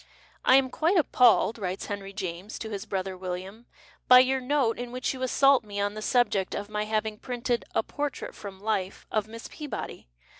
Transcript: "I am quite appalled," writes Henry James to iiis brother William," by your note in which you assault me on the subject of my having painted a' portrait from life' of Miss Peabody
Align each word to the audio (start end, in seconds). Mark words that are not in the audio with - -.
"I 0.45 0.55
am 0.55 0.71
quite 0.71 0.97
appalled," 0.97 1.59
writes 1.59 1.85
Henry 1.85 2.11
James 2.11 2.57
to 2.57 2.69
iiis 2.69 2.89
brother 2.89 3.15
William," 3.15 3.67
by 4.07 4.17
your 4.21 4.41
note 4.41 4.79
in 4.79 4.91
which 4.91 5.13
you 5.13 5.21
assault 5.21 5.63
me 5.63 5.79
on 5.79 5.93
the 5.93 6.01
subject 6.01 6.55
of 6.55 6.69
my 6.69 6.85
having 6.85 7.19
painted 7.19 7.65
a' 7.75 7.83
portrait 7.97 8.33
from 8.33 8.59
life' 8.59 9.05
of 9.11 9.27
Miss 9.27 9.47
Peabody 9.51 10.07